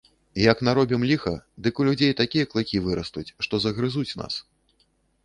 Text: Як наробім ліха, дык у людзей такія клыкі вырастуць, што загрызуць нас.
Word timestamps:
Як 0.51 0.61
наробім 0.67 1.03
ліха, 1.11 1.33
дык 1.67 1.81
у 1.83 1.85
людзей 1.89 2.15
такія 2.21 2.49
клыкі 2.53 2.81
вырастуць, 2.87 3.29
што 3.47 3.61
загрызуць 3.67 4.17
нас. 4.23 4.33